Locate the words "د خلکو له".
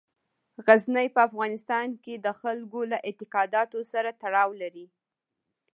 2.17-2.97